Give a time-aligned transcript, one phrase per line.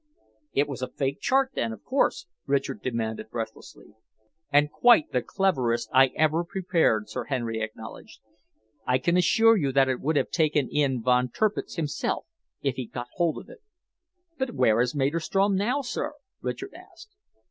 [0.53, 3.93] "It was a faked chart, then, of course?" Richard demanded breathlessly.
[4.51, 8.19] "And quite the cleverest I ever prepared," Sir Henry acknowledged.
[8.87, 12.25] "I can assure you that it would have taken in Von Tirpitz himself,
[12.63, 13.61] if he'd got hold of it."
[14.39, 17.11] "But where is Maderstrom now, sir?" Richard asked.